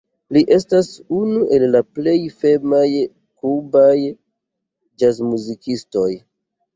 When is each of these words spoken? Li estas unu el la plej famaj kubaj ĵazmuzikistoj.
Li 0.35 0.41
estas 0.53 0.87
unu 1.17 1.41
el 1.57 1.65
la 1.75 1.81
plej 1.97 2.15
famaj 2.37 2.87
kubaj 3.43 3.93
ĵazmuzikistoj. 5.03 6.09